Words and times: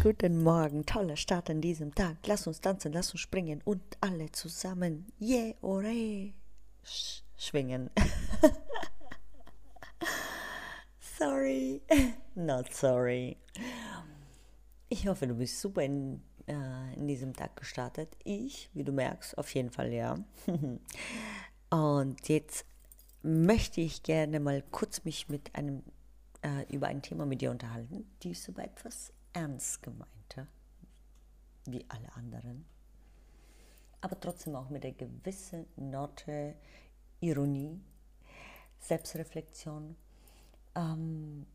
Guten 0.00 0.44
Morgen, 0.44 0.86
toller 0.86 1.16
Start 1.16 1.50
an 1.50 1.60
diesem 1.60 1.92
Tag. 1.92 2.18
Lass 2.24 2.46
uns 2.46 2.60
tanzen, 2.60 2.92
lass 2.92 3.10
uns 3.10 3.20
springen 3.20 3.60
und 3.64 3.82
alle 4.00 4.30
zusammen, 4.30 5.10
yeah, 5.20 5.52
ore, 5.60 6.32
Sch 6.84 7.22
schwingen. 7.36 7.90
sorry, 11.00 11.82
not 12.36 12.72
sorry. 12.72 13.38
Ich 14.88 15.08
hoffe, 15.08 15.26
du 15.26 15.34
bist 15.34 15.60
super 15.60 15.82
in, 15.82 16.22
äh, 16.46 16.94
in 16.94 17.08
diesem 17.08 17.34
Tag 17.34 17.56
gestartet. 17.56 18.16
Ich, 18.22 18.70
wie 18.74 18.84
du 18.84 18.92
merkst, 18.92 19.36
auf 19.36 19.52
jeden 19.52 19.72
Fall 19.72 19.92
ja. 19.92 20.16
und 21.70 22.28
jetzt 22.28 22.64
möchte 23.22 23.80
ich 23.80 24.04
gerne 24.04 24.38
mal 24.38 24.62
kurz 24.70 25.04
mich 25.04 25.28
mit 25.28 25.56
einem 25.56 25.82
äh, 26.42 26.72
über 26.72 26.86
ein 26.86 27.02
Thema 27.02 27.26
mit 27.26 27.40
dir 27.40 27.50
unterhalten, 27.50 28.08
die 28.22 28.30
ist 28.30 28.48
aber 28.48 28.62
etwas 28.62 29.12
ernst 29.32 29.82
gemeinte, 29.82 30.48
wie 31.66 31.84
alle 31.88 32.12
anderen, 32.14 32.64
aber 34.00 34.18
trotzdem 34.18 34.54
auch 34.54 34.70
mit 34.70 34.84
einer 34.84 34.94
gewissen 34.94 35.66
Note 35.76 36.54
Ironie, 37.20 37.80
Selbstreflexion, 38.78 39.96
ähm, 40.74 41.46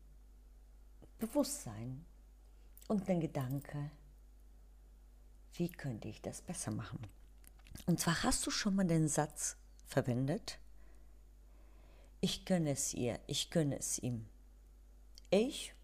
Bewusstsein 1.18 2.04
und 2.88 3.08
den 3.08 3.20
Gedanke, 3.20 3.90
wie 5.54 5.70
könnte 5.70 6.08
ich 6.08 6.20
das 6.20 6.42
besser 6.42 6.70
machen? 6.70 7.00
Und 7.86 8.00
zwar 8.00 8.22
hast 8.22 8.46
du 8.46 8.50
schon 8.50 8.74
mal 8.74 8.86
den 8.86 9.08
Satz 9.08 9.56
verwendet, 9.86 10.58
ich 12.20 12.44
gönne 12.46 12.70
es 12.70 12.94
ihr, 12.94 13.20
ich 13.26 13.50
gönne 13.50 13.78
es 13.78 13.98
ihm. 13.98 14.26
Ich 15.30 15.74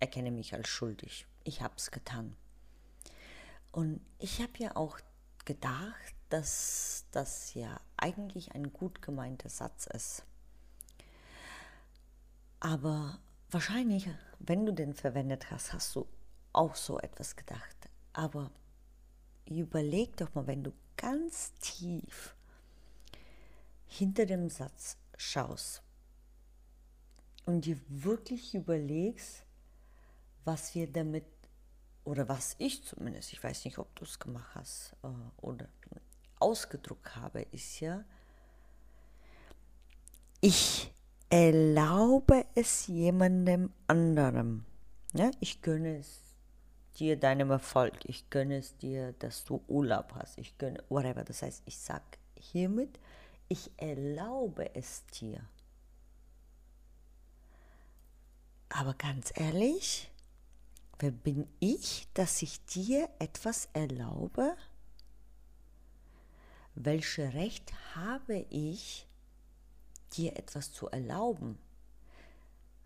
erkenne 0.00 0.30
mich 0.30 0.54
als 0.54 0.68
schuldig. 0.68 1.26
Ich 1.44 1.62
habe 1.62 1.74
es 1.76 1.90
getan. 1.90 2.36
Und 3.70 4.00
ich 4.18 4.40
habe 4.40 4.52
ja 4.58 4.74
auch 4.74 4.98
gedacht, 5.44 6.14
dass 6.28 7.06
das 7.12 7.54
ja 7.54 7.80
eigentlich 7.96 8.52
ein 8.52 8.72
gut 8.72 9.02
gemeinter 9.02 9.48
Satz 9.48 9.86
ist. 9.86 10.24
Aber 12.58 13.20
wahrscheinlich, 13.50 14.08
wenn 14.38 14.66
du 14.66 14.72
den 14.72 14.94
verwendet 14.94 15.50
hast, 15.50 15.72
hast 15.72 15.94
du 15.96 16.06
auch 16.52 16.74
so 16.74 16.98
etwas 16.98 17.36
gedacht. 17.36 17.76
Aber 18.12 18.50
überleg 19.46 20.16
doch 20.16 20.34
mal, 20.34 20.46
wenn 20.46 20.64
du 20.64 20.72
ganz 20.96 21.54
tief 21.54 22.34
hinter 23.86 24.26
dem 24.26 24.50
Satz 24.50 24.98
schaust 25.16 25.82
und 27.46 27.64
dir 27.64 27.80
wirklich 27.88 28.54
überlegst, 28.54 29.44
was 30.44 30.74
wir 30.74 30.90
damit, 30.90 31.24
oder 32.04 32.28
was 32.28 32.56
ich 32.58 32.84
zumindest, 32.84 33.32
ich 33.32 33.42
weiß 33.42 33.64
nicht, 33.64 33.78
ob 33.78 33.94
du 33.96 34.04
es 34.04 34.18
gemacht 34.18 34.54
hast 34.54 34.96
äh, 35.02 35.08
oder 35.42 35.68
ausgedruckt 36.38 37.16
habe, 37.16 37.42
ist 37.42 37.80
ja, 37.80 38.04
ich 40.40 40.92
erlaube 41.28 42.46
es 42.54 42.86
jemandem 42.86 43.70
anderem. 43.86 44.64
Ja, 45.12 45.30
ich 45.40 45.60
gönne 45.60 45.98
es 45.98 46.20
dir 46.98 47.18
deinem 47.18 47.50
Erfolg, 47.50 47.94
ich 48.04 48.30
gönne 48.30 48.58
es 48.58 48.76
dir, 48.76 49.12
dass 49.18 49.44
du 49.44 49.62
Urlaub 49.68 50.12
hast, 50.14 50.38
ich 50.38 50.56
gönne, 50.58 50.82
whatever. 50.88 51.24
Das 51.24 51.42
heißt, 51.42 51.62
ich 51.66 51.78
sage 51.78 52.04
hiermit, 52.36 52.98
ich 53.48 53.70
erlaube 53.76 54.74
es 54.74 55.04
dir. 55.06 55.40
Aber 58.68 58.94
ganz 58.94 59.32
ehrlich, 59.34 60.10
wer 61.00 61.10
bin 61.10 61.48
ich, 61.58 62.08
dass 62.14 62.42
ich 62.42 62.64
dir 62.66 63.08
etwas 63.18 63.68
erlaube? 63.72 64.56
Welches 66.74 67.34
Recht 67.34 67.72
habe 67.94 68.46
ich, 68.50 69.06
dir 70.12 70.36
etwas 70.36 70.72
zu 70.72 70.88
erlauben? 70.88 71.58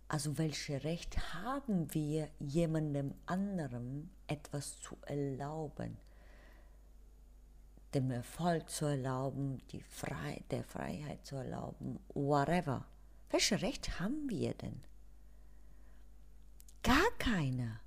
Also 0.08 0.38
welches 0.38 0.84
Recht 0.84 1.34
haben 1.34 1.92
wir, 1.92 2.30
jemandem 2.38 3.14
anderem 3.26 4.10
etwas 4.26 4.80
zu 4.80 4.96
erlauben? 5.06 5.96
Dem 7.94 8.10
Erfolg 8.10 8.68
zu 8.68 8.86
erlauben, 8.86 9.62
die 9.68 9.80
Frei 9.80 10.42
der 10.50 10.64
Freiheit 10.64 11.24
zu 11.24 11.36
erlauben, 11.36 12.00
whatever. 12.12 12.86
Welches 13.30 13.62
Recht 13.62 13.98
haben 14.00 14.28
wir 14.28 14.54
denn? 14.54 14.82
Gar 16.82 17.10
keine. 17.18 17.83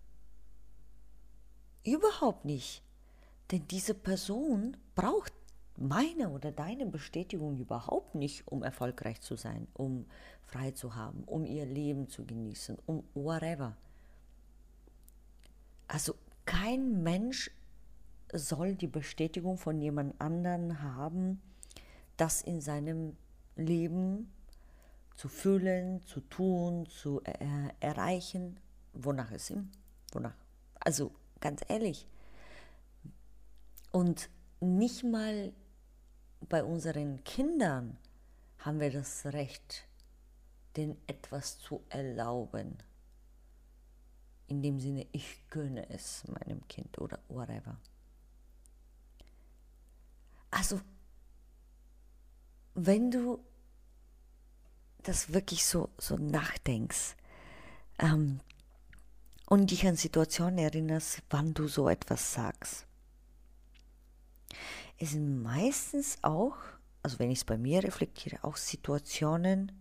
Überhaupt 1.87 2.43
nicht. 2.43 2.83
Denn 3.49 3.65
diese 3.69 3.93
Person 3.93 4.75
braucht 4.93 5.31
meine 5.77 6.29
oder 6.29 6.51
deine 6.51 6.85
Bestätigung 6.85 7.55
überhaupt 7.57 8.13
nicht, 8.13 8.45
um 8.45 8.61
erfolgreich 8.61 9.21
zu 9.21 9.37
sein, 9.37 9.69
um 9.73 10.05
frei 10.43 10.71
zu 10.71 10.95
haben, 10.95 11.23
um 11.23 11.45
ihr 11.45 11.65
Leben 11.65 12.09
zu 12.09 12.25
genießen, 12.25 12.77
um 12.85 13.05
whatever. 13.13 13.77
Also 15.87 16.15
kein 16.43 17.03
Mensch 17.03 17.51
soll 18.33 18.75
die 18.75 18.87
Bestätigung 18.87 19.57
von 19.57 19.79
jemand 19.79 20.19
anderen 20.19 20.81
haben, 20.81 21.41
das 22.17 22.41
in 22.41 22.59
seinem 22.59 23.15
Leben 23.55 24.29
zu 25.15 25.29
fühlen, 25.29 26.05
zu 26.05 26.19
tun, 26.19 26.85
zu 26.87 27.21
äh, 27.23 27.33
erreichen 27.79 28.59
wonach 28.91 29.31
es 29.31 29.49
ihm? 29.49 29.69
Wonach? 30.11 30.35
Also 30.79 31.11
ganz 31.39 31.61
ehrlich. 31.67 32.07
Und 33.91 34.29
nicht 34.59 35.03
mal 35.03 35.53
bei 36.49 36.63
unseren 36.63 37.23
Kindern 37.23 37.97
haben 38.59 38.79
wir 38.79 38.91
das 38.91 39.25
Recht, 39.27 39.87
denen 40.75 40.97
etwas 41.07 41.59
zu 41.59 41.83
erlauben. 41.89 42.77
In 44.47 44.61
dem 44.61 44.79
Sinne, 44.79 45.05
ich 45.11 45.47
gönne 45.49 45.89
es 45.89 46.25
meinem 46.27 46.65
Kind 46.67 46.99
oder 46.99 47.19
whatever. 47.27 47.77
Also, 50.51 50.79
wenn 52.73 53.11
du 53.11 53.43
das 55.03 55.33
wirklich 55.33 55.65
so, 55.65 55.89
so 55.97 56.17
nachdenkst, 56.17 57.15
ähm, 57.99 58.39
und 59.47 59.71
dich 59.71 59.88
an 59.88 59.95
Situationen 59.95 60.59
erinnerst, 60.59 61.23
wann 61.29 61.53
du 61.53 61.67
so 61.67 61.88
etwas 61.88 62.33
sagst. 62.33 62.85
Es 64.97 65.11
sind 65.11 65.41
meistens 65.41 66.17
auch, 66.21 66.57
also 67.01 67.17
wenn 67.19 67.31
ich 67.31 67.39
es 67.39 67.45
bei 67.45 67.57
mir 67.57 67.83
reflektiere, 67.83 68.44
auch 68.44 68.57
Situationen, 68.57 69.71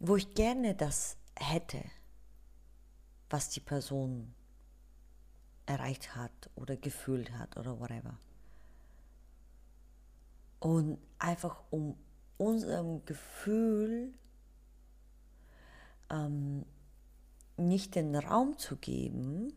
wo 0.00 0.16
ich 0.16 0.34
gerne 0.34 0.74
das 0.74 1.16
hätte, 1.36 1.84
was 3.28 3.50
die 3.50 3.60
Person 3.60 4.34
erreicht 5.66 6.16
hat 6.16 6.32
oder 6.54 6.76
gefühlt 6.76 7.30
hat 7.32 7.56
oder 7.58 7.78
whatever. 7.78 8.16
Und 10.60 10.98
einfach 11.18 11.62
um 11.70 11.98
unserem 12.38 13.04
Gefühl 13.04 14.14
ähm, 16.10 16.64
nicht 17.56 17.94
den 17.94 18.14
Raum 18.14 18.58
zu 18.58 18.76
geben, 18.76 19.52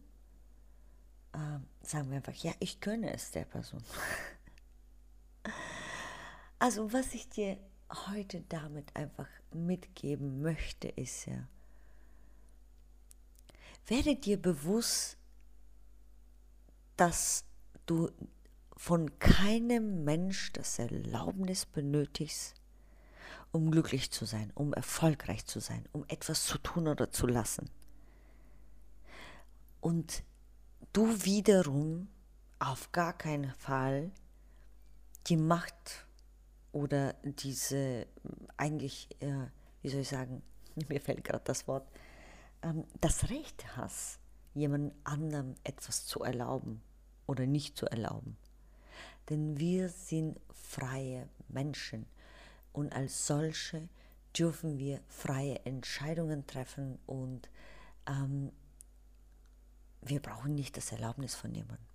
äh, 1.33 1.59
sagen 1.81 2.09
wir 2.09 2.18
einfach, 2.18 2.33
ja, 2.33 2.53
ich 2.59 2.81
gönne 2.81 3.13
es 3.13 3.31
der 3.31 3.45
Person. 3.45 3.83
also 6.59 6.92
was 6.94 7.13
ich 7.13 7.30
dir 7.30 7.57
heute 8.07 8.42
damit 8.50 8.95
einfach 8.95 9.27
mitgeben 9.53 10.42
möchte, 10.42 10.88
ist 10.88 11.25
ja, 11.25 11.47
werde 13.88 14.15
dir 14.15 14.42
bewusst, 14.42 15.18
dass 16.97 17.45
du 17.86 18.09
von 18.77 19.19
keinem 19.19 20.03
Mensch 20.03 20.51
das 20.53 20.80
Erlaubnis 20.80 21.65
benötigst, 21.65 22.56
um 23.51 23.71
glücklich 23.71 24.12
zu 24.12 24.25
sein, 24.25 24.51
um 24.56 24.74
erfolgreich 24.74 25.45
zu 25.45 25.59
sein, 25.59 25.88
um 25.92 26.06
etwas 26.07 26.45
zu 26.45 26.57
tun 26.57 26.88
oder 26.88 27.12
zu 27.12 27.27
lassen. 27.27 27.69
Und 29.85 30.23
du 30.93 31.23
wiederum 31.25 32.07
auf 32.57 32.91
gar 32.91 33.15
keinen 33.15 33.53
Fall 33.53 34.09
die 35.27 35.37
Macht 35.37 36.07
oder 36.71 37.13
diese 37.21 38.07
eigentlich, 38.57 39.07
äh, 39.19 39.45
wie 39.83 39.89
soll 39.89 39.99
ich 39.99 40.09
sagen, 40.09 40.41
mir 40.89 40.99
fällt 40.99 41.23
gerade 41.23 41.43
das 41.43 41.67
Wort, 41.67 41.87
ähm, 42.63 42.85
das 42.99 43.29
Recht 43.29 43.77
hast, 43.77 44.17
jemand 44.55 44.91
anderem 45.03 45.53
etwas 45.63 46.07
zu 46.07 46.23
erlauben 46.23 46.81
oder 47.27 47.45
nicht 47.45 47.77
zu 47.77 47.85
erlauben. 47.85 48.37
Denn 49.29 49.59
wir 49.59 49.89
sind 49.89 50.39
freie 50.51 51.29
Menschen 51.47 52.07
und 52.73 52.91
als 52.91 53.27
solche 53.27 53.87
dürfen 54.35 54.79
wir 54.79 55.01
freie 55.09 55.63
Entscheidungen 55.63 56.47
treffen 56.47 56.97
und 57.05 57.51
ähm, 58.07 58.51
wir 60.06 60.22
brauchen 60.22 60.56
nicht 60.56 60.78
das 60.78 60.92
Erlaubnis 60.92 61.36
von 61.36 61.54
jemandem. 61.54 61.86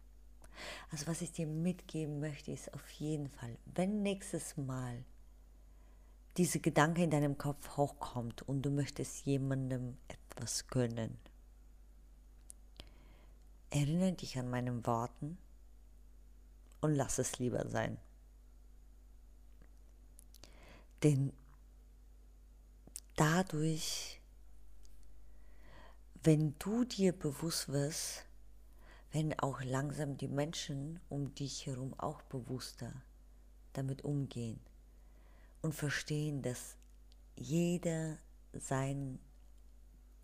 Also 0.90 1.06
was 1.06 1.22
ich 1.22 1.32
dir 1.32 1.46
mitgeben 1.46 2.20
möchte, 2.20 2.52
ist 2.52 2.72
auf 2.74 2.90
jeden 2.90 3.28
Fall, 3.28 3.56
wenn 3.64 4.02
nächstes 4.02 4.56
Mal 4.56 5.04
diese 6.36 6.60
Gedanke 6.60 7.02
in 7.02 7.10
deinem 7.10 7.38
Kopf 7.38 7.76
hochkommt 7.76 8.42
und 8.42 8.62
du 8.62 8.70
möchtest 8.70 9.24
jemandem 9.24 9.96
etwas 10.08 10.66
gönnen, 10.68 11.18
erinnere 13.70 14.12
dich 14.12 14.38
an 14.38 14.50
meinen 14.50 14.86
Worten 14.86 15.38
und 16.80 16.94
lass 16.94 17.18
es 17.18 17.38
lieber 17.38 17.68
sein. 17.68 17.98
Denn 21.02 21.32
dadurch, 23.16 24.19
wenn 26.22 26.54
du 26.58 26.84
dir 26.84 27.12
bewusst 27.12 27.68
wirst, 27.68 28.26
werden 29.12 29.38
auch 29.38 29.62
langsam 29.62 30.16
die 30.16 30.28
Menschen 30.28 31.00
um 31.08 31.34
dich 31.34 31.66
herum 31.66 31.94
auch 31.98 32.22
bewusster 32.22 32.92
damit 33.72 34.02
umgehen 34.02 34.60
und 35.62 35.74
verstehen, 35.74 36.42
dass 36.42 36.76
jeder 37.36 38.18
seinen 38.52 39.18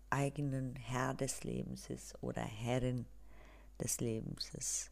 eigenen 0.09 0.75
Herr 0.75 1.13
des 1.13 1.43
Lebens 1.43 1.89
ist 1.89 2.21
oder 2.21 2.41
Herrin 2.41 3.05
des 3.81 3.99
Lebens 3.99 4.53
ist. 4.53 4.91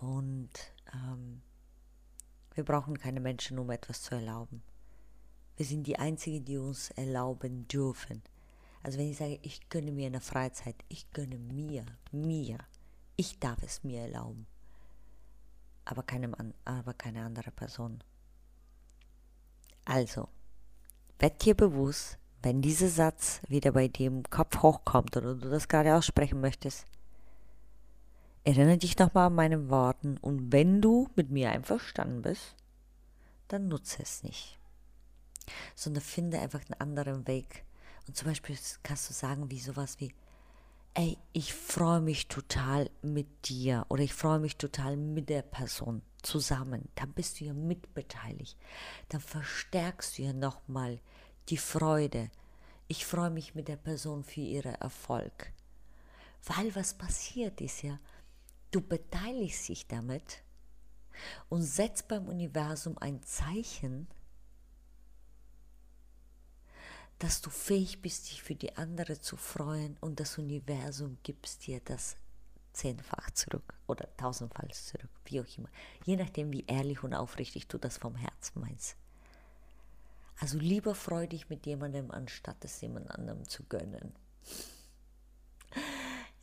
Und 0.00 0.50
ähm, 0.92 1.42
wir 2.54 2.64
brauchen 2.64 2.98
keine 2.98 3.20
Menschen, 3.20 3.58
um 3.58 3.70
etwas 3.70 4.02
zu 4.02 4.14
erlauben. 4.14 4.62
Wir 5.56 5.66
sind 5.66 5.86
die 5.86 5.98
Einzigen, 5.98 6.44
die 6.44 6.58
uns 6.58 6.90
erlauben 6.90 7.68
dürfen. 7.68 8.22
Also 8.84 8.98
wenn 8.98 9.10
ich 9.10 9.16
sage, 9.16 9.38
ich 9.40 9.70
gönne 9.70 9.92
mir 9.92 10.06
eine 10.06 10.20
Freizeit, 10.20 10.76
ich 10.90 11.10
gönne 11.12 11.38
mir, 11.38 11.86
mir, 12.12 12.58
ich 13.16 13.40
darf 13.40 13.62
es 13.62 13.82
mir 13.82 14.02
erlauben. 14.02 14.46
Aber, 15.86 16.02
keinem, 16.02 16.36
aber 16.66 16.92
keine 16.92 17.24
andere 17.24 17.50
Person. 17.50 18.04
Also, 19.86 20.28
werd 21.18 21.42
dir 21.44 21.54
bewusst, 21.54 22.18
wenn 22.42 22.60
dieser 22.60 22.88
Satz 22.88 23.40
wieder 23.48 23.72
bei 23.72 23.88
dir 23.88 24.08
im 24.08 24.22
Kopf 24.24 24.62
hochkommt 24.62 25.16
oder 25.16 25.34
du 25.34 25.48
das 25.48 25.68
gerade 25.68 25.96
aussprechen 25.96 26.42
möchtest, 26.42 26.84
erinnere 28.44 28.76
dich 28.76 28.98
nochmal 28.98 29.28
an 29.28 29.34
meine 29.34 29.70
Worten 29.70 30.18
und 30.18 30.52
wenn 30.52 30.82
du 30.82 31.08
mit 31.16 31.30
mir 31.30 31.50
einverstanden 31.50 32.20
bist, 32.20 32.54
dann 33.48 33.68
nutze 33.68 34.02
es 34.02 34.22
nicht. 34.22 34.58
Sondern 35.74 36.02
finde 36.02 36.38
einfach 36.38 36.60
einen 36.68 36.80
anderen 36.80 37.26
Weg. 37.26 37.64
Und 38.06 38.16
zum 38.16 38.28
Beispiel 38.28 38.56
kannst 38.82 39.08
du 39.08 39.14
sagen 39.14 39.50
wie 39.50 39.60
sowas 39.60 39.98
wie, 40.00 40.14
ey, 40.94 41.18
ich 41.32 41.52
freue 41.52 42.00
mich 42.00 42.28
total 42.28 42.90
mit 43.02 43.48
dir 43.48 43.84
oder 43.88 44.02
ich 44.02 44.14
freue 44.14 44.38
mich 44.38 44.56
total 44.56 44.96
mit 44.96 45.28
der 45.28 45.42
Person 45.42 46.02
zusammen. 46.22 46.88
Dann 46.94 47.12
bist 47.12 47.40
du 47.40 47.46
ja 47.46 47.52
mitbeteiligt. 47.52 48.56
Dann 49.08 49.20
verstärkst 49.20 50.18
du 50.18 50.22
ja 50.22 50.32
nochmal 50.32 51.00
die 51.48 51.56
Freude. 51.56 52.30
Ich 52.86 53.06
freue 53.06 53.30
mich 53.30 53.54
mit 53.54 53.68
der 53.68 53.76
Person 53.76 54.22
für 54.22 54.40
ihren 54.40 54.74
Erfolg. 54.76 55.52
Weil 56.44 56.74
was 56.76 56.94
passiert 56.94 57.60
ist 57.60 57.82
ja, 57.82 57.98
du 58.70 58.80
beteiligst 58.80 59.68
dich 59.68 59.86
damit 59.86 60.42
und 61.48 61.62
setzt 61.62 62.08
beim 62.08 62.28
Universum 62.28 62.98
ein 62.98 63.22
Zeichen, 63.22 64.08
dass 67.24 67.40
du 67.40 67.48
fähig 67.48 68.02
bist, 68.02 68.30
dich 68.30 68.42
für 68.42 68.54
die 68.54 68.76
andere 68.76 69.18
zu 69.18 69.38
freuen 69.38 69.96
und 70.02 70.20
das 70.20 70.36
Universum 70.36 71.16
gibt 71.22 71.66
dir 71.66 71.80
das 71.82 72.18
zehnfach 72.74 73.30
zurück 73.30 73.72
oder 73.86 74.14
tausendfach 74.18 74.68
zurück, 74.72 75.08
wie 75.24 75.40
auch 75.40 75.56
immer. 75.56 75.70
Je 76.04 76.16
nachdem, 76.16 76.52
wie 76.52 76.66
ehrlich 76.66 77.02
und 77.02 77.14
aufrichtig 77.14 77.66
du 77.66 77.78
das 77.78 77.96
vom 77.96 78.14
Herzen 78.14 78.60
meinst. 78.60 78.96
Also 80.38 80.58
lieber 80.58 80.94
freu 80.94 81.26
dich 81.26 81.48
mit 81.48 81.64
jemandem, 81.64 82.10
anstatt 82.10 82.62
es 82.62 82.78
jemand 82.82 83.10
anderem 83.10 83.48
zu 83.48 83.62
gönnen. 83.70 84.12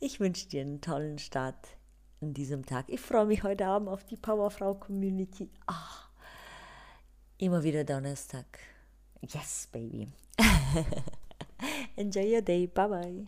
Ich 0.00 0.18
wünsche 0.18 0.48
dir 0.48 0.62
einen 0.62 0.80
tollen 0.80 1.20
Start 1.20 1.64
in 2.20 2.34
diesem 2.34 2.66
Tag. 2.66 2.86
Ich 2.88 3.00
freue 3.00 3.26
mich 3.26 3.44
heute 3.44 3.66
Abend 3.66 3.88
auf 3.88 4.02
die 4.02 4.16
Powerfrau 4.16 4.74
Community. 4.74 5.48
Ah, 5.68 6.08
immer 7.38 7.62
wieder 7.62 7.84
Donnerstag. 7.84 8.58
Yes, 9.20 9.68
baby. 9.70 10.08
Enjoy 11.96 12.24
your 12.24 12.40
day. 12.40 12.66
Bye 12.66 12.86
bye. 12.86 13.26